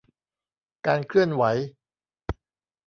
[0.87, 1.43] การเคลื่อนไหว